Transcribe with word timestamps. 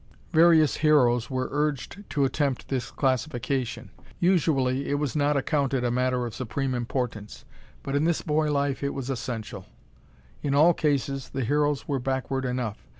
Various 0.33 0.77
heroes 0.77 1.29
were 1.29 1.47
urged 1.51 2.09
to 2.09 2.25
attempt 2.25 2.69
this 2.69 2.89
classification. 2.89 3.91
Usually 4.19 4.89
it 4.89 4.95
was 4.95 5.15
not 5.15 5.37
accounted 5.37 5.83
a 5.83 5.91
matter 5.91 6.25
of 6.25 6.33
supreme 6.33 6.73
importance, 6.73 7.45
but 7.83 7.95
in 7.95 8.05
this 8.05 8.23
boy 8.23 8.51
life 8.51 8.81
it 8.81 8.95
was 8.95 9.11
essential. 9.11 9.67
In 10.41 10.55
all 10.55 10.73
cases 10.73 11.29
the 11.29 11.43
heroes 11.43 11.87
were 11.87 11.99
backward 11.99 12.45
enough. 12.45 12.87